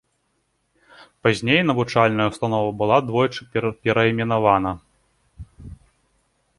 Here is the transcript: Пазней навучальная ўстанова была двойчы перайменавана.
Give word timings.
Пазней 1.27 1.61
навучальная 1.69 2.27
ўстанова 2.31 2.69
была 2.81 2.97
двойчы 3.11 3.41
перайменавана. 3.85 4.77